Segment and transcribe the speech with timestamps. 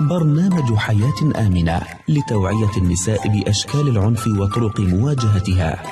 [0.00, 5.82] برنامج حياة آمنة لتوعية النساء بأشكال العنف وطرق مواجهتها.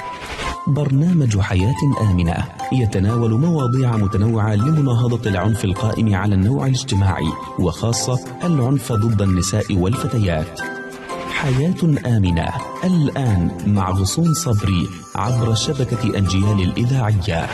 [0.66, 9.22] برنامج حياة آمنة يتناول مواضيع متنوعة لمناهضة العنف القائم على النوع الاجتماعي وخاصة العنف ضد
[9.22, 10.60] النساء والفتيات.
[11.30, 12.48] حياة آمنة
[12.84, 17.46] الآن مع غصون صبري عبر شبكة أجيال الإذاعية.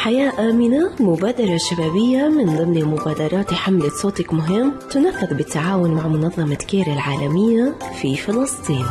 [0.00, 6.86] حياة آمنة مبادرة شبابية من ضمن مبادرات حملة صوتك مهم تنفذ بالتعاون مع منظمة كير
[6.86, 8.84] العالمية في فلسطين.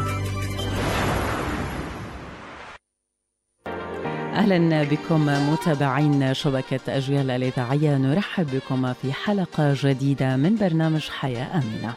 [4.33, 11.94] أهلا بكم متابعين شبكة أجيال الإذاعية نرحب بكم في حلقة جديدة من برنامج حياة آمنة.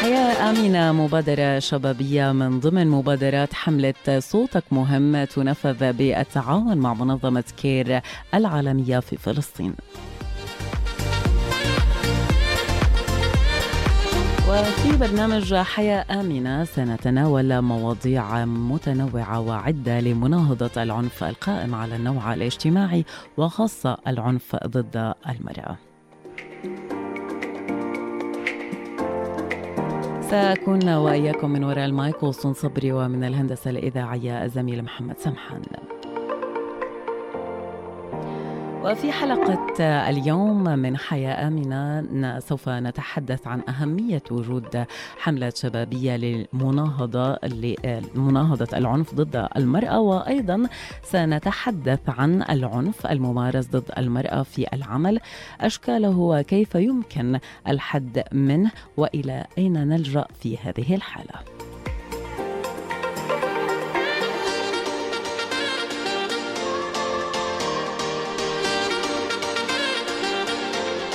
[0.00, 8.00] حياة آمنة مبادرة شبابية من ضمن مبادرات حملة صوتك مهم تنفذ بالتعاون مع منظمة كير
[8.34, 9.74] العالمية في فلسطين.
[14.48, 23.04] وفي برنامج حياة آمنة سنتناول مواضيع متنوعة وعدة لمناهضة العنف القائم على النوع الاجتماعي
[23.36, 25.76] وخاصة العنف ضد المرأة.
[30.30, 35.62] سأكون وإياكم من وراء المايك وصون صبري ومن الهندسة الإذاعية الزميل محمد سمحان.
[38.84, 44.84] وفي حلقة اليوم من حياة آمنة سوف نتحدث عن أهمية وجود
[45.18, 47.38] حملة شبابية للمناهضة
[48.14, 50.68] لمناهضة العنف ضد المرأة وأيضا
[51.02, 55.20] سنتحدث عن العنف الممارس ضد المرأة في العمل
[55.60, 61.67] أشكاله وكيف يمكن الحد منه وإلى أين نلجأ في هذه الحالة.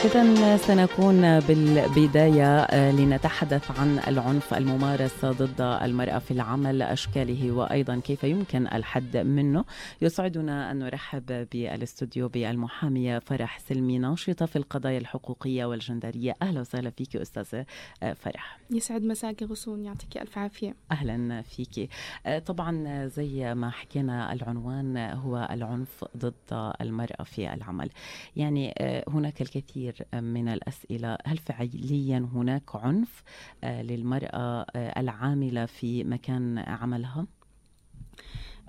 [0.03, 8.23] إذا سنكون بالبداية آه، لنتحدث عن العنف الممارس ضد المرأة في العمل أشكاله وأيضا كيف
[8.23, 9.65] يمكن الحد منه.
[10.01, 16.35] يسعدنا أن نرحب بالاستوديو بالمحامية فرح سلمي ناشطة في القضايا الحقوقية والجندرية.
[16.41, 17.65] أهلا وسهلا فيك أستاذة
[18.03, 18.59] آه، فرح.
[18.71, 20.75] يسعد مساك غصون يعطيك ألف عافية.
[20.91, 21.89] أهلا فيك.
[22.25, 27.89] آه، طبعا زي ما حكينا العنوان هو العنف ضد المرأة في العمل.
[28.35, 28.73] يعني
[29.07, 31.17] هناك الكثير كثير من الأسئلة.
[31.25, 33.23] هل فعليا هناك عنف
[33.63, 37.27] آه، للمرأة آه، العاملة في مكان عملها؟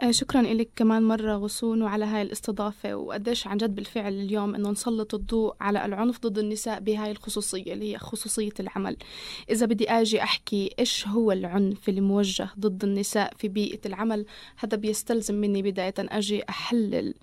[0.03, 4.71] آه، شكرا لك كمان مرة غصون وعلى هاي الاستضافة وقديش عن جد بالفعل اليوم إنه
[4.71, 8.97] نسلط الضوء على العنف ضد النساء بهاي الخصوصية اللي هي خصوصية العمل.
[9.51, 14.77] إذا بدي أجي أحكي إيش هو العنف اللي موجه ضد النساء في بيئة العمل هذا
[14.77, 17.15] بيستلزم مني بداية أجي أحلل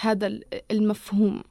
[0.00, 0.40] هذا
[0.70, 1.42] المفهوم.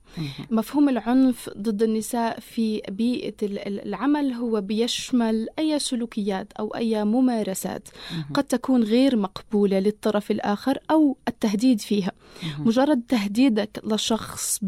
[0.51, 7.89] مفهوم العنف ضد النساء في بيئة العمل هو بيشمل أي سلوكيات أو أي ممارسات
[8.33, 12.11] قد تكون غير مقبولة للطرف الآخر أو التهديد فيها.
[12.59, 14.59] مجرد تهديدك لشخص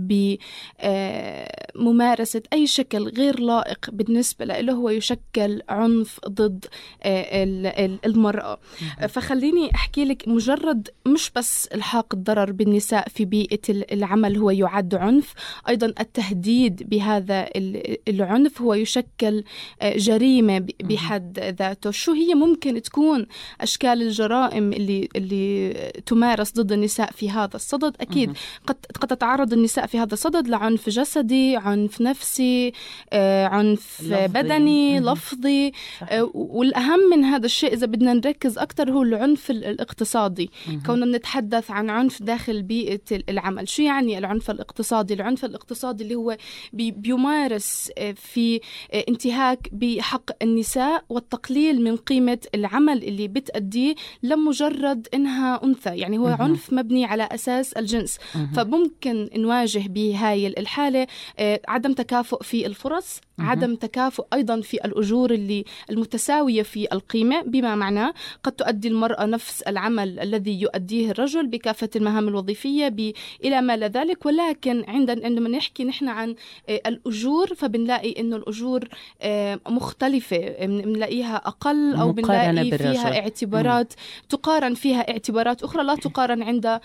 [1.75, 6.65] بممارسة أي شكل غير لائق بالنسبة له هو يشكل عنف ضد
[8.05, 8.59] المرأة.
[9.09, 15.28] فخليني أحكي لك مجرد مش بس إلحاق الضرر بالنساء في بيئة العمل هو يعد عنف
[15.69, 17.49] أيضا التهديد بهذا
[18.07, 19.43] العنف هو يشكل
[19.81, 21.91] آه، جريمة بحد ذاته.
[21.91, 23.25] شو هي ممكن تكون
[23.61, 25.73] أشكال الجرائم اللي, اللي
[26.05, 30.89] تمارس ضد النساء في هذا الصدد؟ أكيد قد, قد تتعرض النساء في هذا الصدد لعنف
[30.89, 32.73] جسدي عنف نفسي
[33.13, 34.27] آه، عنف لفظي.
[34.27, 35.71] بدني لفظي.
[36.03, 40.49] آه، والأهم من هذا الشيء إذا بدنا نركز أكثر هو العنف الاقتصادي.
[40.85, 43.69] كوننا نتحدث عن عنف داخل بيئة العمل.
[43.69, 46.37] شو يعني العنف الاقتصادي العنف الاقتصادي اللي هو
[46.73, 48.61] بيمارس آه، في
[48.93, 55.97] آه، انتهاك بحق النساء والتقليل من قيمة العمل اللي بتأديه لمجرد إنها أنثى.
[55.97, 58.17] يعني هو عنف مبني على أساس الجنس.
[58.55, 61.07] فممكن نواجه بهاي الحالة
[61.39, 67.75] آه، عدم تكافؤ في الفرص عدم تكافؤ أيضا في الأجور اللي المتساوية في القيمة بما
[67.75, 68.13] معناه
[68.43, 73.13] قد تؤدي المرأة نفس العمل الذي يؤديه الرجل بكافة المهام الوظيفية
[73.43, 74.25] إلى ما لا ذلك.
[74.25, 76.35] ولكن عند عندما نحكي نحن عن
[76.69, 78.87] آه، الأجور فبنلاقي إنه الأجور
[79.21, 83.93] آه، مختلفة بنلاقيها أقل أو بنلاقي فيها اعتبارات.
[84.29, 85.83] تقارن فيها اعتبارات أخرى.
[85.83, 86.79] لا تقارن عند آه،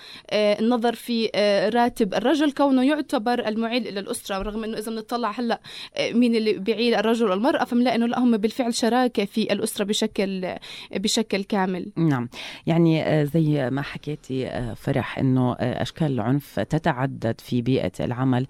[0.61, 1.31] النظر في
[1.75, 5.61] راتب الرجل كونه يعتبر المعيل إلى الأسرة رغم أنه إذا بنطلع هلأ
[6.01, 10.55] مين اللي بيعيل الرجل والمرأة فبنلاقي إنه لا هم بالفعل شراكة في الأسرة بشكل
[10.97, 11.93] بشكل كامل.
[11.97, 12.29] نعم.
[12.67, 18.47] يعني آه، زي ما حكيتي آه، فرح إنه آه، أشكال العنف تتعدد في بيئة العمل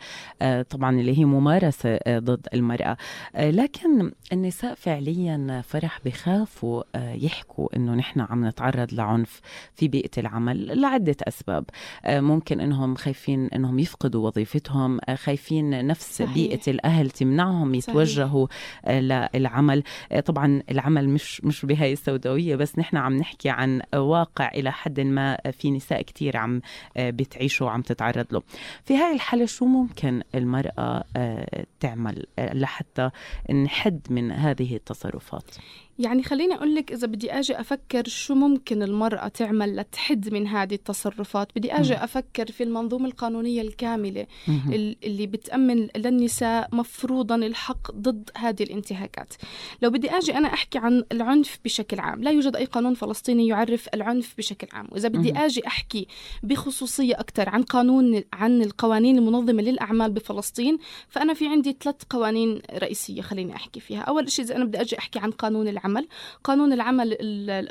[0.70, 2.96] طبعا اللي هي ممارسة ضد المرأة.
[3.38, 9.40] لكن النساء فعليا فرح بخافوا يحكوا إنه نحن عم نتعرض لعنف
[9.75, 11.64] في بيئة العمل لعدة أسباب.
[12.08, 16.35] ممكن إنهم خايفين إنهم يفقدوا وظيفتهم خايفين نفس صحيح.
[16.35, 18.47] بيئة الأهل تمنعهم يتوجهوا
[18.85, 19.31] صحيح.
[19.35, 19.83] للعمل
[20.25, 25.39] طبعا العمل مش مش بهاي السوداوية بس نحن عم نحكي عن واقع إلى حد ما
[25.53, 26.61] في نساء كثير عم
[26.97, 28.43] بتعيشه وعم تتعرض له
[28.85, 31.05] في هاي الحالة شو ممكن المرأة
[31.81, 33.11] تعمل لحتى
[33.65, 35.51] نحد من هذه التصرفات؟
[35.99, 40.75] يعني خليني أقول لك إذا بدي أجي أفكر شو ممكن المرأة تعمل لتحد من هذه
[40.75, 41.49] التصرفات.
[41.57, 44.27] بدي أجي أفكر في المنظومة القانونية الكاملة
[45.05, 49.35] اللي بتأمن للنساء مفروضا الحق ضد هذه الانتهاكات.
[49.82, 53.88] لو بدي أجي أنا أحكي عن العنف بشكل عام لا يوجد أي قانون فلسطيني يعرف
[53.94, 54.88] العنف بشكل عام.
[54.93, 56.06] وإذا بدي أجي أحكي
[56.43, 60.79] بخصوصية أكثر عن قانون عن القوانين المنظمة للأعمال بفلسطين
[61.09, 64.00] فأنا في عندي ثلاث قوانين رئيسية خليني أحكي فيها.
[64.00, 66.09] أول شيء إذا أنا بدي أجي أحكي عن قانون العمل العمل
[66.44, 67.17] قانون العمل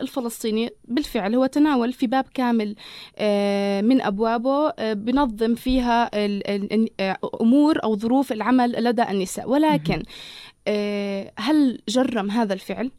[0.02, 2.76] الفلسطيني بالفعل هو تناول في باب كامل
[3.18, 9.50] آه، من أبوابه آه، بنظم فيها آه، أمور أو ظروف العمل لدى النساء.
[9.50, 9.83] ولكن
[11.38, 12.92] هل جرم هذا الفعل؟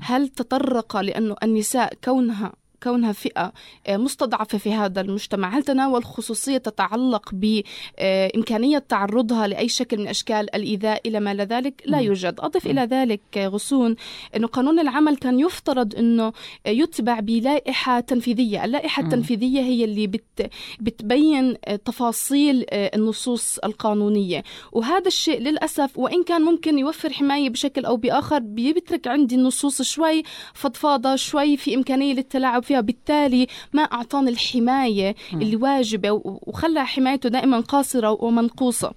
[0.00, 3.52] هل تطرق لأنه النساء كونها كونها فئة
[3.86, 5.58] آه، مستضعفة في هذا المجتمع.
[5.58, 11.98] هل تناول خصوصية تتعلق بإمكانية تعرضها لأي شكل من أشكال الإيذاء إلى ما ذلك؟ لا
[11.98, 12.34] يوجد.
[12.40, 13.96] أضف إلى ذلك غصون
[14.36, 16.32] أنه قانون العمل كان يفترض أنه
[16.66, 18.64] يتبع بلائحة تنفيذية.
[18.64, 20.50] اللائحة التنفيذية هي اللي بت
[20.80, 24.44] بتبين تفاصيل آه، النصوص القانونية.
[24.72, 30.22] وهذا الشيء للأسف وإن كان ممكن يوفر حماية بشكل أو بآخر بيترك عندي النصوص شوي
[30.54, 32.80] فضفاضة شوي في إمكانية للتلاعب فيها.
[32.80, 38.92] بالتالي ما أعطانا الحماية اللي واجبة وخلى حمايته دائما قاصرة ومنقوصة.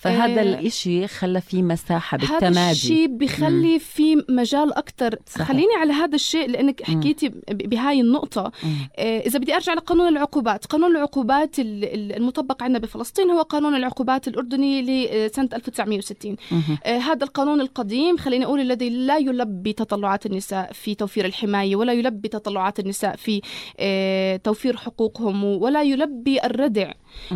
[0.00, 2.46] فهذا آه الإشي خلى في مساحة بالتمادي.
[2.58, 8.52] هذا الشيء بخلي في مجال أكثر خليني على هذا الشيء لأنك حكيتي بهاي النقطة.
[8.96, 10.66] آه إذا بدي أرجع لقانون العقوبات.
[10.66, 16.36] قانون العقوبات المطبق عندنا بفلسطين هو قانون العقوبات الأردني لسنة 1960
[16.84, 21.92] آه هذا القانون القديم خليني أقول الذي لا يلبي تطلعات النساء في توفير الحماية ولا
[21.92, 23.40] يلبي تطلعات النساء في
[23.78, 26.92] آه توفير حقوقهم ولا يلبي الردع.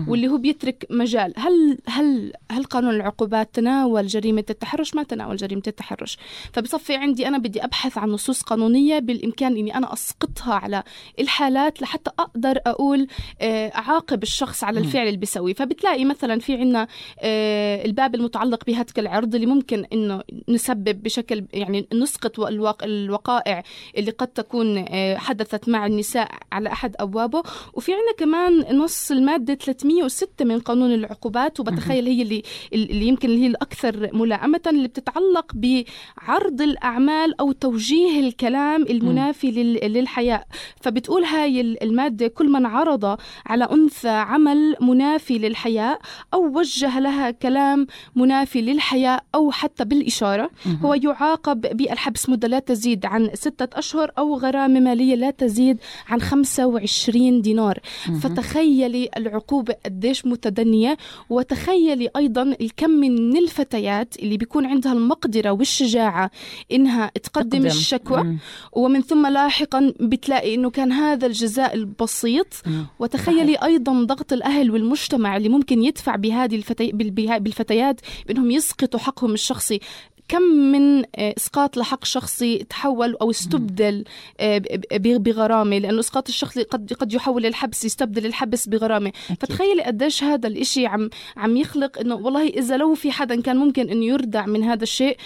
[0.09, 1.35] واللي هو بيترك مجال.
[1.37, 6.19] هل هل هل قانون العقوبات تناول جريمة التحرش؟ ما تناول جريمة التحرش.
[6.53, 10.82] فبصفي عندي أنا بدي أبحث عن نصوص قانونية بالإمكان إني أنا أسقطها على
[11.21, 13.06] الحالات لحتى أقدر أقول
[13.41, 15.55] آه، أعاقب الشخص على الفعل اللي بيسويه.
[15.55, 16.88] فبتلاقي مثلا في عنا
[17.21, 22.41] آه، الباب المتعلق بهتك العرض اللي ممكن إنه نسبب بشكل يعني نسقط
[22.82, 23.62] الوقائع
[23.97, 27.43] اللي قد تكون آه، حدثت مع النساء على أحد أبوابه.
[27.73, 33.43] وفي عنا كمان نص المادة 306 من قانون العقوبات وبتخيل هي اللي اللي يمكن اللي
[33.43, 39.50] هي الأكثر ملائمة اللي بتتعلق بعرض الأعمال أو توجيه الكلام المنافي
[39.88, 40.46] للحياء
[40.81, 43.16] فبتقول هاي المادة كل من عرض
[43.46, 45.99] على أنثى عمل منافي للحياء
[46.34, 50.50] أو وجه لها كلام منافي للحياء أو حتى بالإشارة
[50.84, 55.78] هو يعاقب بالحبس مدة لا تزيد عن ستة أشهر أو غرامة مالية لا تزيد
[56.08, 57.78] عن 25 دينار.
[58.20, 59.08] فتخيلي
[59.55, 60.97] العقوبه قديش متدنية
[61.31, 66.31] وتخيلي أيضا الكم من الفتيات اللي بيكون عندها المقدرة والشجاعة
[66.73, 67.67] إنها تقدم تقدم.
[67.67, 68.38] الشكوى مم.
[68.73, 72.87] ومن ثم لاحقا بتلاقي إنه كان هذا الجزاء البسيط مم.
[72.99, 76.93] وتخيلي أيضا ضغط الأهل والمجتمع اللي ممكن يدفع بهذه الفتي...
[76.93, 79.81] بالفتيات بأنهم يسقطوا حقهم الشخصي
[80.28, 84.04] كم من آه، إسقاط لحق شخصي تحول أو استبدل
[84.40, 84.62] آه،
[84.93, 89.12] بغرامة لأنه إسقاط الشخصي قد قد يحول الحبس يستبدل الحبس بغرامة.
[89.40, 93.88] فتخيلي قديش هذا الإشي عم عم يخلق إنه والله إذا لو في حدا كان ممكن
[93.88, 95.16] إنه يردع من هذا الشيء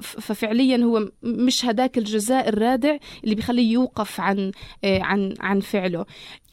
[0.00, 4.52] ففعليا هو مش هداك الجزاء الرادع اللي بيخليه يوقف عن
[4.84, 6.06] آه، عن عن فعله.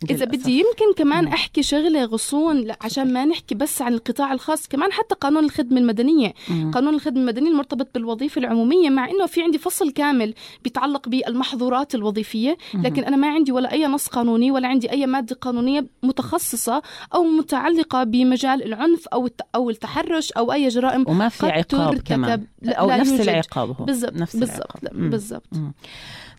[0.09, 4.91] إذا بدي يمكن كمان أحكي شغلة غصون عشان ما نحكي بس عن القطاع الخاص كمان
[4.91, 6.33] حتى قانون الخدمة المدنية.
[6.49, 6.71] مم.
[6.71, 10.33] قانون الخدمة المدنية المرتبط بالوظيفة العمومية مع إنه في عندي فصل كامل
[10.63, 15.35] بيتعلق بالمحظورات الوظيفية لكن أنا ما عندي ولا أي نص قانوني ولا عندي أي مادة
[15.35, 16.81] قانونية متخصصة
[17.13, 22.47] أو متعلقة بمجال العنف أو أو التحرش أو أي جرائم وما في عقاب كمان.
[22.63, 23.85] أو لا نفس العقاب هو.
[23.85, 25.47] بالضبط نفس بالضبط بالضبط.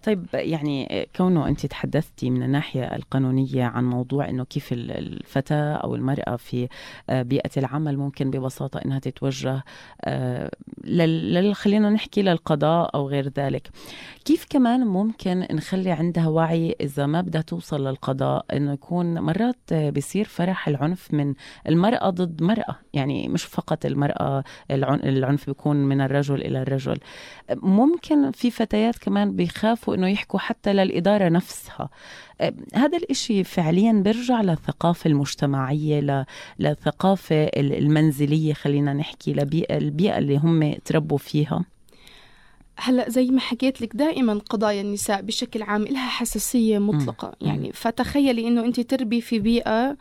[0.04, 5.94] طيب يعني كونه أنت تحدثتي من الناحيه القانونية مجتمعية عن موضوع أنه كيف الفتاة أو
[5.94, 6.68] المرأة في
[7.10, 9.64] آه، بيئة العمل ممكن ببساطة أنها تتوجه
[10.04, 10.50] آه،
[10.84, 13.70] لل خلينا نحكي للقضاء أو غير ذلك.
[14.24, 20.24] كيف كمان ممكن نخلي عندها وعي إذا ما بدها توصل للقضاء؟ أنه يكون مرات بيصير
[20.24, 21.34] فرح العنف من
[21.68, 22.76] المرأة ضد مرأة.
[22.92, 26.98] يعني مش فقط المرأة العنف بيكون من الرجل إلى الرجل.
[27.50, 31.88] ممكن في فتيات كمان بيخافوا أنه يحكوا حتى للإدارة نفسها.
[32.74, 36.26] هذا الإشي فعليا بيرجع للثقافة المجتمعية
[36.58, 41.64] للثقافة المنزلية خلينا نحكي لبيئة البيئة اللي هم تربوا فيها.
[42.78, 47.28] هلا زي ما حكيت لك دائما قضايا النساء بشكل عام لها حساسية مطلقة.
[47.40, 47.46] م.
[47.46, 49.96] يعني فتخيلي إنه أنت تربي في بيئة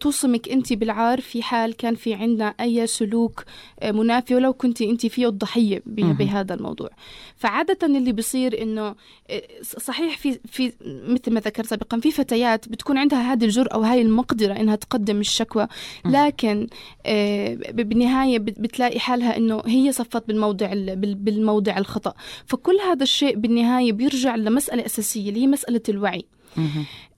[0.00, 3.44] توصمك أنت بالعار في حال كان في عندنا أي سلوك
[3.80, 6.90] آه، منافي ولو كنت أنت فيه الضحية بهذا الموضوع.
[7.36, 8.94] فعادة اللي بيصير إنه
[9.30, 14.02] آه، صحيح في في مثل ما ذكرت سابقا في فتيات بتكون عندها هذه الجرأة وهي
[14.02, 15.68] المقدرة إنها تقدم الشكوى
[16.04, 16.66] لكن
[17.06, 22.13] آه، بالنهاية بتلاقي حالها إنه هي صفت بالموضع بالموضع الخطأ.
[22.46, 26.26] فكل هذا الشيء بالنهاية بيرجع لمسألة أساسية اللي هي مسألة الوعي.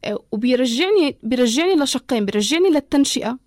[0.05, 3.39] آه، وبيرجعني بيرجعني لشقين بيرجعني للتنشئة.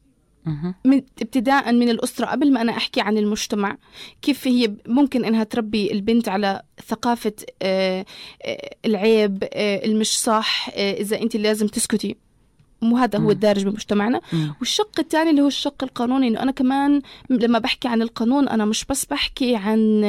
[0.86, 3.78] من ابتداء من الأسرة قبل ما أنا أحكي عن المجتمع.
[4.22, 8.06] كيف هي ممكن إنها تربي البنت على ثقافة آه،
[8.46, 12.16] آه، العيب المش صح إذا أنت لازم تسكتي.
[12.82, 14.22] مو هذا هو الدارج بمجتمعنا.
[14.60, 18.86] والشق الثاني اللي هو الشق القانوني إنه أنا كمان لما بحكي عن القانون أنا مش
[18.86, 20.04] بس بحكي عن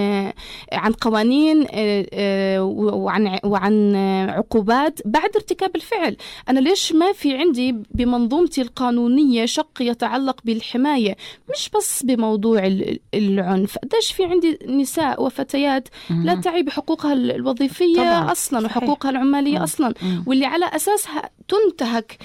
[0.73, 3.97] عن قوانين آه، آه، وعن وعن
[4.29, 6.17] عقوبات بعد ارتكاب الفعل
[6.49, 11.17] أنا ليش ما في عندي بمنظومتي القانونية شق يتعلق بالحماية
[11.51, 12.71] مش بس بموضوع
[13.15, 15.89] العنف قديش في عندي نساء وفتيات.
[16.11, 18.33] لا تعي بحقوقها الوظيفية طبعا.
[18.33, 18.67] أصلا.
[18.67, 19.65] وحقوقها العمالية.
[19.65, 19.95] أصلا.
[20.27, 22.19] واللي على أساسها تنتهك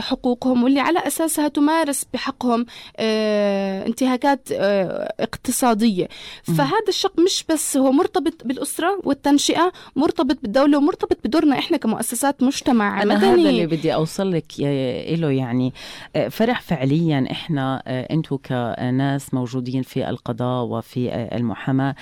[0.00, 2.66] حقوقهم واللي على أساسها تمارس بحقهم
[2.96, 6.08] آه، انتهاكات آه، اقتصادية.
[6.42, 13.02] فهذا الشق مش بس هو مرتبط بالأسرة والتنشئة مرتبط بالدولة ومرتبط بدورنا إحنا كمؤسسات مجتمع
[13.02, 13.28] أنا مدني.
[13.30, 14.52] هذا اللي بدي أوصل لك
[15.18, 15.72] له يعني.
[16.30, 21.94] فرح فعليا إحنا أنتم كناس موجودين في القضاء وفي المحاماة.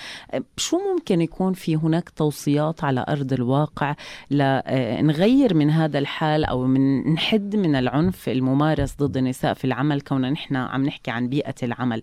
[0.56, 3.94] شو ممكن يكون في هناك توصيات على أرض الواقع
[4.30, 10.30] لنغير من هذا الحال أو من نحد من العنف الممارس ضد النساء في العمل كوننا
[10.30, 12.02] نحن عم نحكي عن بيئة العمل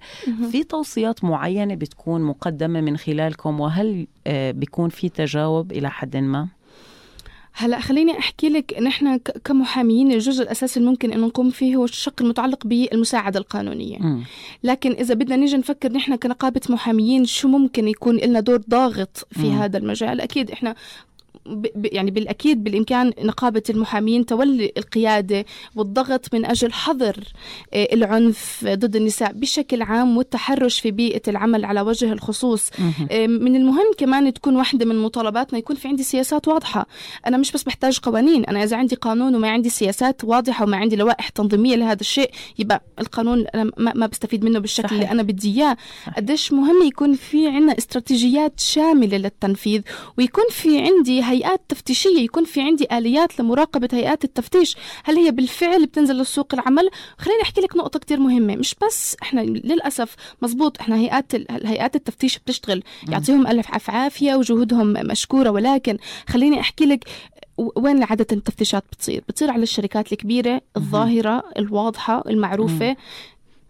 [0.52, 6.48] في توصيات معينة بتكون مقدمة من خلالكم وهل آه، بيكون في تجاوب إلى حد ما؟
[7.56, 12.22] هلا خليني أحكي لك نحن كمحاميين الجزء الأساسي اللي ممكن إنه نقوم فيه هو الشق
[12.22, 14.24] المتعلق بالمساعدة القانونية م.
[14.64, 19.50] لكن إذا بدنا نيجي نفكر نحن كنقابة محاميين شو ممكن يكون لنا دور ضاغط في
[19.50, 19.54] م.
[19.54, 20.76] هذا المجال أكيد إحنا
[21.76, 25.46] يعني بالأكيد بالإمكان نقابة المحامين تولي القيادة
[25.76, 27.24] والضغط من أجل حظر
[27.74, 32.70] آه، العنف ضد النساء بشكل عام والتحرش في بيئة العمل على وجه الخصوص.
[33.12, 36.88] آه، من المهم كمان تكون واحدة من مطالباتنا يكون في عندي سياسات واضحة.
[37.28, 40.96] أنا مش بس بحتاج قوانين أنا إذا عندي قانون وما عندي سياسات واضحة وما عندي
[40.96, 45.00] لوائح تنظيمية لهذا الشيء يبقى القانون أنا ما بستفيد منه بالشكل صحيح.
[45.02, 45.78] اللي أنا بدي إياه.
[46.18, 49.82] قديش مهم يكون في عندنا استراتيجيات شاملة للتنفيذ
[50.18, 54.78] ويكون في عندي هيئات تفتيشية يكون في عندي آليات لمراقبة هيئات التفتيش.
[55.04, 58.56] هل هي بالفعل بتنزل لسوق العمل؟ خليني أحكي لك نقطة كتير مهمة.
[58.56, 62.84] مش بس إحنا للأسف مزبوط إحنا هيئات هيئات التفتيش بتشتغل.
[63.10, 65.98] يعطيهم ألف عافية وجهودهم مشكورة ولكن
[66.30, 67.06] خليني أحكي لك
[67.58, 72.96] وين عادة التفتيشات بتصير؟ بتصير على الشركات الكبيرة الظاهرة الواضحة المعروفة.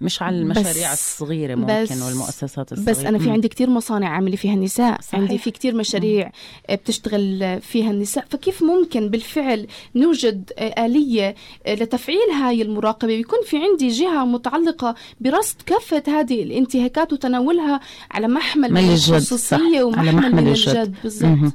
[0.01, 2.91] مش على المشاريع الصغيرة ممكن بس والمؤسسات الصغيرة.
[2.91, 5.01] بس أنا في عندي كتير مصانع عاملة فيها النساء.
[5.01, 5.19] صحيح.
[5.19, 6.31] عندي في كتير مشاريع
[6.69, 6.75] مم.
[6.75, 8.25] بتشتغل فيها النساء.
[8.29, 11.35] فكيف ممكن بالفعل نوجد آلية
[11.67, 17.79] لتفعيل هاي المراقبة؟ بيكون في عندي جهة متعلقة برصد كافة هذه الانتهاكات وتناولها
[18.11, 21.53] على محمل من الخصوصية ومحمل على محمل من الجد, الجد بالضبط.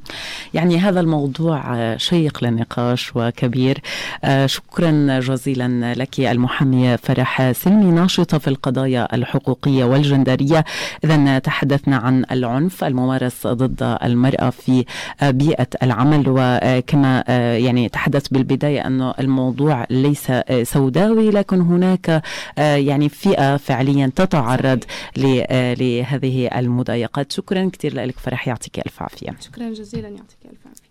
[0.55, 3.81] يعني هذا الموضوع شيق للنقاش وكبير.
[4.25, 7.93] آه، شكرا جزيلا لك المحامية فرح سلمي
[8.29, 10.65] ناشطة في القضايا الحقوقية والجندرية.
[11.05, 14.85] إذا تحدثنا عن العنف الممارس ضد المرأة في
[15.23, 16.25] بيئة العمل.
[16.29, 17.25] وكما
[17.59, 20.33] يعني تحدث بالبداية أنه الموضوع ليس
[20.63, 22.23] سوداوي لكن هناك
[22.57, 24.85] يعني فئة فعليا تتعرض
[25.17, 27.33] لهذه المضايقات.
[27.33, 29.31] شكرا كثير لك فرح يعطيك ألف عافية.
[29.41, 30.88] شكرا جزيلا يعطيك ألف عافية.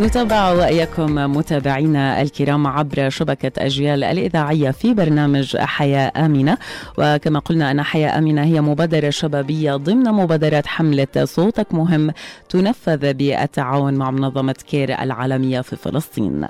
[0.00, 6.58] نتابع وإياكم متابعينا الكرام عبر شبكة أجيال الإذاعية في برنامج حياة آمنة.
[6.98, 12.12] وكما قلنا أن حياة آمنة هي مبادرة شبابية ضمن مبادرات حملة صوتك مهم
[12.48, 16.46] تنفذ بالتعاون مع منظمة كير العالمية في فلسطين.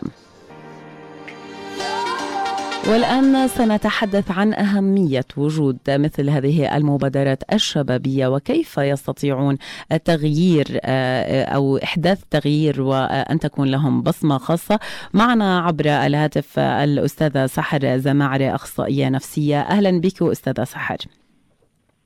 [2.91, 9.59] والآن سنتحدث عن أهمية وجود مثل هذه المبادرات الشبابية وكيف يستطيعون
[10.05, 14.79] تغيير آه، أو إحداث تغيير وأن تكون لهم بصمة خاصة.
[15.15, 19.61] معنا عبر الهاتف الأستاذة سحر زماعري أخصائية نفسية.
[19.61, 20.97] أهلا بك أستاذة سحر.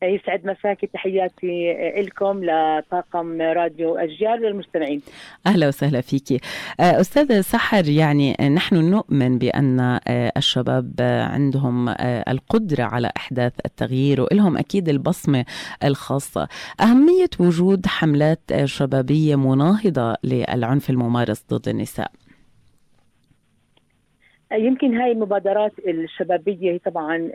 [0.02, 5.02] يسعد مساكي تحياتي لكم لطاقم راديو أجيال والمستمعين.
[5.46, 6.40] أهلا وسهلا فيك
[6.80, 10.00] أستاذ سحر يعني نحن نؤمن بأن
[10.36, 11.88] الشباب عندهم
[12.28, 15.44] القدرة على إحداث التغيير ولهم أكيد البصمة
[15.84, 16.48] الخاصة.
[16.80, 22.10] أهمية وجود حملات شبابية مناهضة للعنف الممارس ضد النساء.
[24.52, 27.30] يمكن هاي المبادرات الشبابية هي طبعا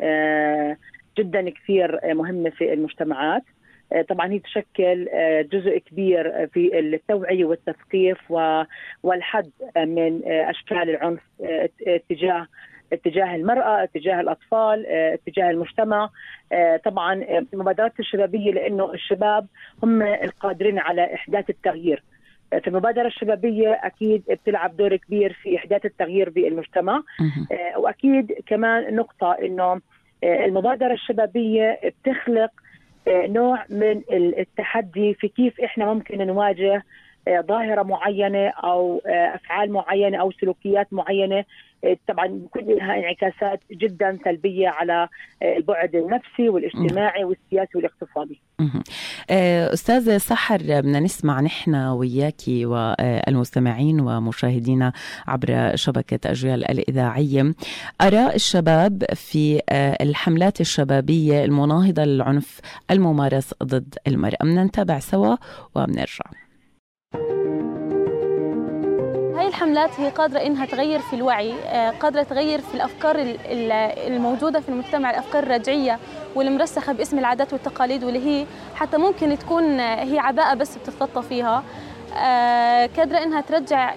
[1.20, 3.44] جدا كثير مهمة في المجتمعات.
[4.10, 5.08] طبعا هي تشكل
[5.52, 8.32] جزء كبير في التوعية والتثقيف
[9.04, 11.22] والحد من أشكال العنف
[12.10, 12.48] تجاه
[12.94, 16.10] اتجاه المرأة اتجاه الأطفال اتجاه المجتمع.
[16.86, 17.14] طبعا
[17.54, 19.48] المبادرات الشبابية لأنه الشباب
[19.84, 22.04] هم القادرين على إحداث التغيير.
[22.50, 27.04] في المبادرة الشبابية أكيد بتلعب دور كبير في إحداث التغيير بالمجتمع.
[27.78, 29.82] وأكيد كمان نقطة أنه
[30.24, 32.52] المبادرة الشبابية بتخلق
[33.08, 36.84] نوع من التحدي في كيف إحنا ممكن نواجه
[37.30, 41.46] ظاهرة معينة أو أفعال معينة أو سلوكيات معينة
[42.08, 45.08] طبعا بكون لها انعكاسات جدا سلبية على
[45.44, 48.42] البعد النفسي والاجتماعي والسياسي والاقتصادي.
[49.74, 54.94] أستاذ سحر بدنا نسمع نحن وياكي والمستمعين ومشاهدينا
[55.28, 57.54] عبر شبكة أجيال الإذاعية
[58.02, 59.62] أراء الشباب في
[60.02, 62.60] الحملات الشبابية المناهضة للعنف
[62.92, 64.38] الممارس ضد المرأة.
[64.42, 65.36] بدنا نتابع سوا
[65.76, 66.26] وبنرجع.
[69.50, 71.54] الحملات هي قادرة إنها تغير في الوعي
[72.00, 73.16] قادرة تغير في الأفكار
[74.08, 76.00] الموجودة في المجتمع الأفكار الرجعية
[76.36, 81.64] والمرسخة باسم العادات والتقاليد واللي هي حتى ممكن تكون هي عباءة بس بتتغطى فيها.
[82.98, 83.94] قادرة إنها ترجع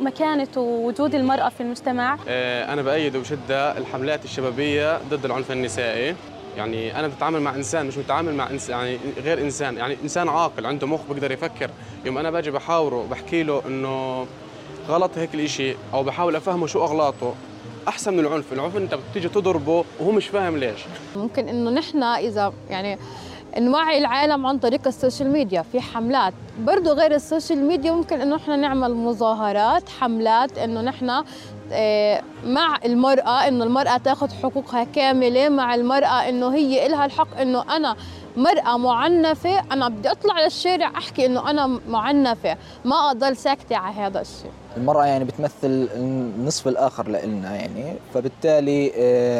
[0.00, 2.18] مكانة ووجود المرأة في المجتمع.
[2.28, 6.14] أنا بأيد وبشدة الحملات الشبابية ضد العنف النسائي.
[6.56, 10.66] يعني أنا بتعامل مع إنسان مش متعامل مع انسان يعني غير إنسان يعني إنسان عاقل
[10.66, 11.70] عنده مخ بيقدر يفكر.
[12.04, 14.26] يوم أنا باجي بحاوره بحكي له إنه
[14.88, 17.34] غلط هيك الإشي أو بحاول أفهمه شو أغلاطه.
[17.88, 20.80] أحسن من العنف العنف إنت بتيجي تضربه وهو مش فاهم ليش.
[21.16, 22.98] ممكن إنه نحن إذا يعني
[23.58, 26.34] نوعي العالم عن طريق ال social media في حملات.
[26.60, 31.24] برضه غير ال social media ممكن إنه إحنا نعمل مظاهرات حملات إنه نحن
[32.44, 37.96] مع المرأة إنه المرأة تاخذ حقوقها كاملة مع المرأة إنه هي إلها الحق إنه أنا
[38.36, 42.56] مرأة معنفة أنا بدي أطلع للشارع أحكي إنه أنا معنفة.
[42.84, 44.50] ما أضل ساكتة على هذا الشيء.
[44.78, 48.92] المرأة يعني بتمثل النصف الآخر لإلنا يعني فبالتالي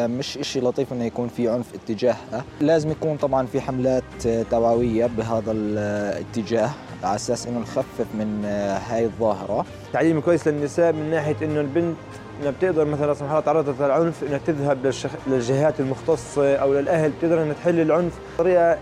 [0.07, 4.03] مش إشي لطيف إنه يكون في عنف اتجاهها لازم يكون طبعا في حملات
[4.51, 6.69] توعوية بهذا الاتجاه
[7.03, 8.45] على أساس إنه نخفف من
[8.89, 11.95] هاي الظاهرة تعليم كويس للنساء من ناحية إنه البنت
[12.41, 15.09] إنها بتقدر مثلا سبحان الله تعرضت للعنف إنها تذهب للشخ...
[15.27, 18.77] للجهات المختصة أو للأهل بتقدر إنها تحل العنف بطريقة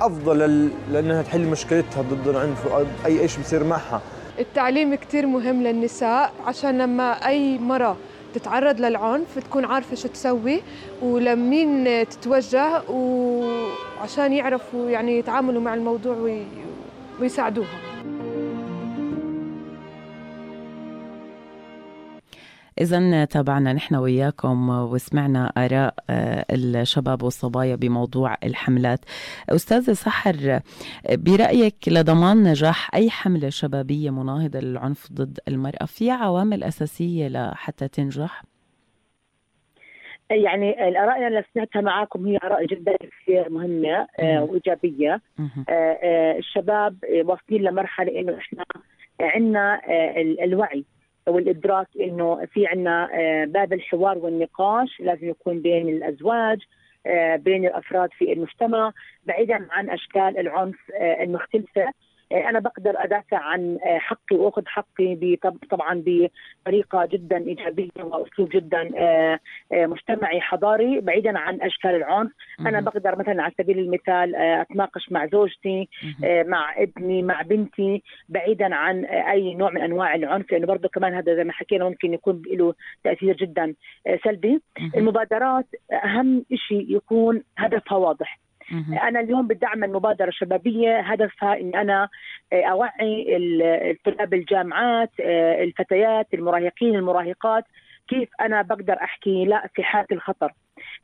[0.00, 0.70] أفضل.
[0.92, 4.00] لأنها تحل مشكلتها ضد العنف أو اي شيء بصير معها
[4.38, 7.96] التعليم كثير مهم للنساء عشان لما أي مرة
[8.34, 10.60] تتعرض للعنف تكون عارفة شو تسوي
[11.02, 16.42] ولمين تتوجه وعشان يعرفوا يعني يتعاملوا مع الموضوع وي...
[17.20, 17.87] ويساعدوها
[22.80, 25.94] إذا تابعنا نحن وياكم وسمعنا آراء
[26.50, 29.00] الشباب والصبايا بموضوع الحملات.
[29.50, 30.60] أستاذ سحر
[31.12, 38.42] برأيك لضمان نجاح أي حملة شبابية مناهضة للعنف ضد المرأة في عوامل أساسية لحتى تنجح؟
[40.30, 46.96] يعني الآراء اللي سمعتها معاكم هي آراء جدا كثير مهمة آه وإيجابية آه آه الشباب
[47.24, 48.64] واصلين لمرحلة إنه إحنا
[49.20, 49.80] عندنا
[50.44, 50.84] الوعي
[51.28, 53.08] والإدراك إنه في عندنا
[53.44, 56.58] باب الحوار والنقاش لازم يكون بين الأزواج
[57.36, 58.92] بين الأفراد في المجتمع
[59.26, 60.76] بعيدا عن أشكال العنف
[61.20, 61.82] المختلفة.
[61.82, 61.92] آه،
[62.32, 65.36] أنا بقدر أدافع عن آه، حقي وأخذ حقي
[65.70, 69.40] طبعا بطريقة جدا إيجابية وأسلوب جدا آه،
[69.72, 72.32] مجتمعي حضاري بعيدا عن أشكال العنف.
[72.60, 75.88] أنا بقدر مثلا على سبيل المثال أتناقش مع زوجتي
[76.24, 81.34] مع ابني مع بنتي بعيدا عن أي نوع من أنواع العنف لأنه برضه كمان هذا
[81.34, 83.74] زي ما حكينا ممكن يكون له تأثير جدا
[84.24, 84.60] سلبي.
[84.96, 85.66] المبادرات
[86.04, 88.38] أهم شيء يكون هدفها واضح.
[89.02, 92.08] أنا اليوم بدي اعمل مبادره شبابيه هدفها إني أنا
[92.52, 93.26] آه، أوعي
[94.04, 97.64] طلاب الجامعات آه، الفتيات المراهقين المراهقات
[98.08, 100.52] كيف أنا بقدر أحكي لا في حالة الخطر؟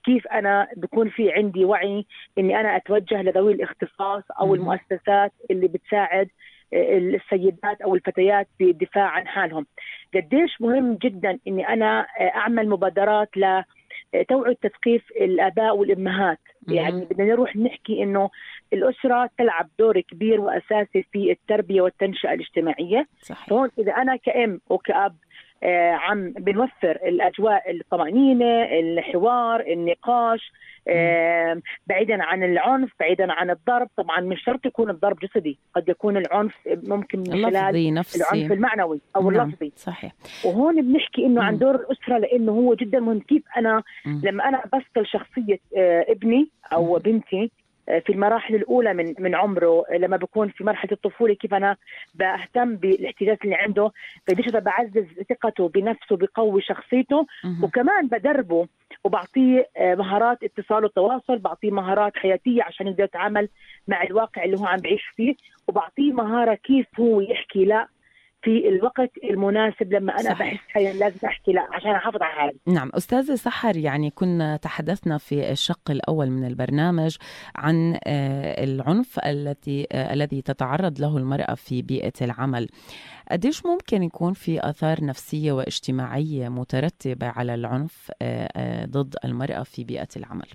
[0.05, 2.07] كيف أنا بكون في عندي وعي
[2.39, 6.29] إني أنا أتوجه لذوي الاختصاص أو المؤسسات اللي بتساعد
[6.73, 9.67] آه، السيدات أو الفتيات في الدفاع عن حالهم؟
[10.15, 13.63] قديش مهم جدا إني أنا أعمل مبادرات ل
[14.29, 16.39] توعية تثقيف الآباء والأمهات.
[16.69, 18.31] يعني بدنا نروح نحكي إنه
[18.73, 23.07] الأسرة تلعب دور كبير وأساسي في التربية والتنشئة الاجتماعية.
[23.21, 23.53] صحيح.
[23.53, 25.17] هون إذا أنا كأم وكأب
[25.95, 30.53] عم بنوفر الأجواء الطمأنينة الحوار النقاش
[30.89, 33.89] آه، بعيدا عن العنف بعيدا عن الضرب.
[33.97, 38.19] طبعا مش شرط يكون الضرب جسدي قد يكون العنف ممكن من خلال نفسي.
[38.19, 39.73] العنف المعنوي أو نعم، اللفظي.
[39.77, 40.13] صحيح.
[40.45, 41.59] وهون بنحكي إنه عن.
[41.59, 43.21] دور الأسرة لأنه هو جدا مهم.
[43.21, 43.83] كيف أنا.
[44.07, 49.85] لما أنا بثقل شخصية آه، ابني أو بنتي آه، في المراحل الأولى من من عمره
[49.93, 51.77] لما بكون في مرحلة الطفولة كيف أنا
[52.15, 53.93] بهتم بالاحتياجات اللي عنده
[54.29, 57.27] قديش أنا بعزز ثقته بنفسه بقوي شخصيته.
[57.63, 58.67] وكمان بدربه
[59.05, 63.49] وبعطيه آه، مهارات اتصال وتواصل بعطيه مهارات حياتية عشان يقدر يتعامل
[63.89, 65.35] مع الواقع اللي هو عم بعيش فيه
[65.69, 67.89] وبعطيه مهارة كيف هو يحكي لا
[68.45, 70.55] في الوقت المناسب لما أنا صحيح.
[70.55, 72.59] بحس حي- لازم أحكي لا عشان أحافظ على حالي.
[72.67, 77.17] نعم أستاذة سحر يعني كنا تحدثنا في الشق الأول من البرنامج
[77.57, 82.69] عن آه، العنف التي آه، الذي تتعرض له المرأة في بيئة العمل.
[83.31, 90.09] قديش ممكن يكون في آثار نفسية واجتماعية مترتبة على العنف آه، ضد المرأة في بيئة
[90.17, 90.47] العمل؟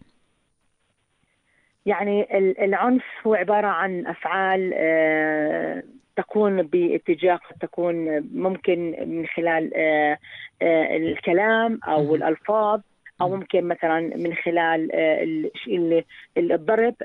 [1.86, 4.74] يعني ال- العنف هو عبارة عن أفعال
[6.22, 7.96] تكون باتجاه قد تكون
[8.34, 10.18] ممكن من خلال آه،
[10.62, 12.82] آه، الكلام أو الألفاظ
[13.22, 16.04] أو ممكن مثلا من خلال آه، ال- ال-
[16.38, 16.96] ال- الضرب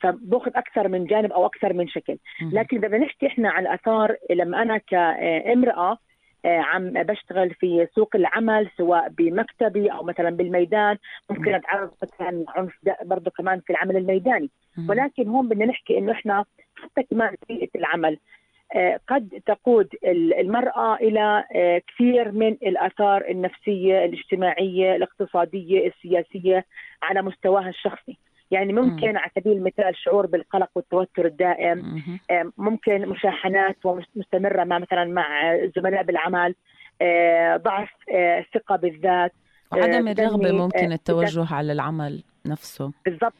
[0.00, 2.16] فبأخذ أكثر من جانب أو أكثر من شكل.
[2.52, 5.98] لكن إذا بدنا نحكي إحنا عن الاثار لما أنا كامرأة
[6.44, 10.96] عم بشتغل في سوق العمل سواء بمكتبي أو مثلا بالميدان.
[11.30, 14.50] ممكن أتعرض مثلا عنف برضه كمان في العمل الميداني.
[14.90, 16.44] ولكن هون بدنا نحكي إنه إحنا
[16.76, 18.18] حتى كمان بيئة العمل
[18.74, 26.64] آه، قد تقود ال- المرأة إلى آه، كثير من الآثار النفسية الاجتماعية الاقتصادية السياسية
[27.02, 28.16] على مستواها الشخصي.
[28.52, 33.76] يعني ممكن على سبيل المثال شعور بالقلق والتوتر الدائم آه، ممكن مشاحنات
[34.16, 36.54] مستمره مع مثلا مع الزملاء بالعمل
[37.02, 39.32] آه، ضعف آه، الثقه بالذات
[39.72, 42.92] وعدم آه، الرغبة ممكن آه، التوجه على العمل نفسه.
[43.04, 43.32] بالضبط.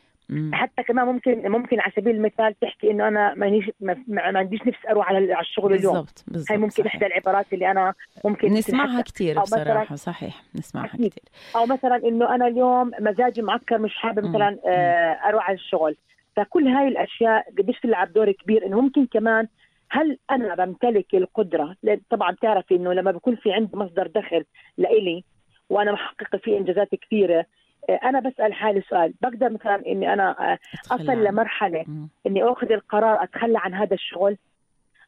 [0.52, 4.78] حتى كمان ممكن ممكن على سبيل المثال تحكي إنه أنا مانيش ما, ما عنديش نفس
[4.90, 5.94] أروح على الشغل اليوم.
[5.94, 6.86] بالضبط بالضبط هاي ممكن.
[6.86, 9.00] إحدى العبارات اللي أنا ممكن نسمعها.
[9.00, 11.10] كثير بصراحة صحيح نسمعها أكيد.
[11.10, 11.22] كثير
[11.56, 15.96] أو مثلا إنه أنا اليوم مزاجي معكر مش حابب مثلا آه، أروح على الشغل.
[16.36, 18.66] فكل هاي الأشياء قديش تلعب دور كبير.
[18.66, 19.48] إنه ممكن كمان
[19.90, 21.76] هل أنا بمتلك القدرة؟
[22.10, 24.44] طبعا بتعرفي إنه لما بكون في عندي مصدر دخل
[24.78, 25.24] لإلي
[25.70, 27.46] وأنا محققه فيه إنجازات كثيرة
[27.90, 30.58] أنا بسأل حالي سؤال بقدر مثلا إني أنا آه،
[30.90, 31.24] أصل.
[31.24, 31.84] لمرحلة.
[32.26, 34.36] إني آخذ القرار أتخلى عن هذا الشغل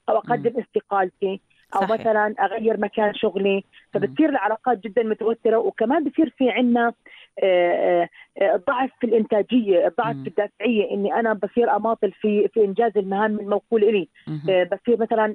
[0.08, 1.40] أو أقدم استقالتي
[1.76, 2.00] أو صحيح.
[2.00, 6.92] مثلا أغير مكان شغلي فبتصير العلاقات جدا متوترة وكمان بصير في عندنا
[8.68, 13.84] ضعف في الإنتاجية، ضعف في الدافعية إني أنا بصير أماطل في في إنجاز المهام الموكول
[13.84, 15.34] إلي، آه، بصير مثلا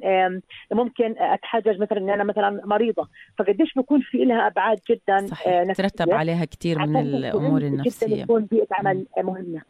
[0.72, 5.84] ممكن أتحجج مثلا إن أنا مثلا مريضة، فقديش بكون في لها أبعاد جدا آه، نفسية.
[5.84, 8.24] ترتب عليها كثير من الأمور جداً النفسية.
[8.24, 9.62] يكون بيئه عمل مهمه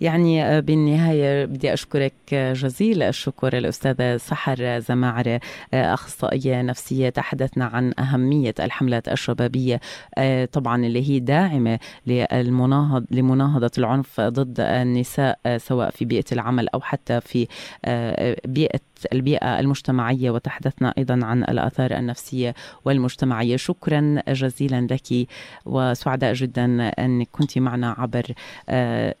[0.00, 5.40] يعني آه، بالنهاية بدي أشكرك آه، جزيل الشكر الأستاذة سحر زماعرة
[5.74, 9.80] آه، أخصائية نفسية تحدثنا عن أهمية الحملات الشبابية
[10.18, 16.68] آه، طبعا اللي هي داعمة للمناهض لمناهضة العنف ضد النساء آه، سواء في بيئة العمل
[16.68, 17.48] أو حتى في
[17.84, 18.80] آه، بيئة
[19.12, 20.30] البيئة المجتمعية.
[20.30, 23.56] وتحدثنا أيضا عن الآثار النفسية والمجتمعية.
[23.56, 25.28] شكرا جزيلا لك
[25.66, 28.26] وسعداء جدا أنك كنت معنا عبر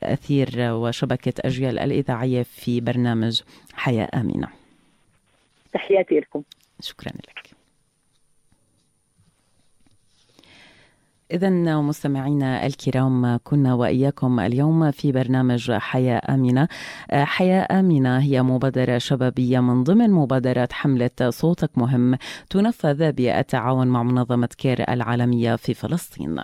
[0.02, 3.40] أثير وشبكة أجيال الإذاعية في برنامج
[3.74, 4.48] حياة آمنة.
[5.72, 6.42] تحياتي لكم.
[6.80, 7.51] شكرا لك.
[11.32, 16.68] إذا مستمعينا الكرام كنا وإياكم اليوم في برنامج حياة آمنة.
[17.10, 22.18] حياة آمنة هي مبادرة شبابية من ضمن مبادرات حملة صوتك مهم
[22.50, 26.38] تنفذ بالتعاون مع منظمة كير العالمية في فلسطين.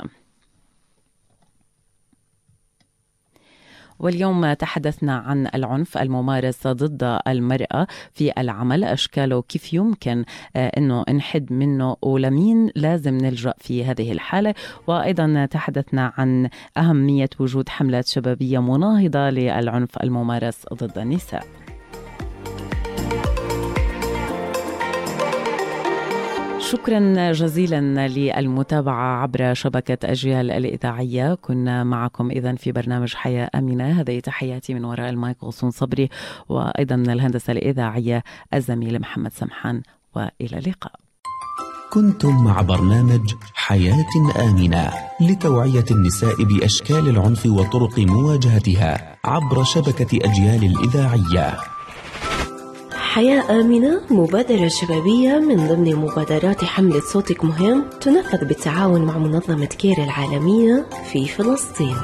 [3.99, 8.85] واليوم تحدثنا عن العنف الممارس ضد المرأة في العمل.
[8.85, 10.25] أشكاله كيف يمكن
[10.57, 14.55] آه، أنه نحد منه ولمين لازم نلجأ في هذه الحالة.
[14.87, 21.68] وأيضا تحدثنا عن أهمية وجود حملات شبابية مناهضة للعنف الممارس ضد النساء.
[26.71, 31.35] شكرا جزيلا للمتابعة عبر شبكة أجيال الإذاعية.
[31.35, 34.01] كنا معكم إذا في برنامج حياة أمنة.
[34.01, 36.09] هذه تحياتي من وراء المايك غصون صبري
[36.49, 38.23] وأيضا من الهندسة الإذاعية
[38.55, 39.83] الزميل محمد سمحان
[40.17, 40.93] وإلى اللقاء.
[41.93, 51.78] كنتم مع برنامج حياة آمنة لتوعية النساء بأشكال العنف وطرق مواجهتها عبر شبكة أجيال الإذاعية.
[53.19, 60.05] حياة آمنة مبادرة شبابية من ضمن مبادرات حملة صوتك مهم تنفذ بالتعاون مع منظمة كير
[60.05, 61.97] العالمية في فلسطين.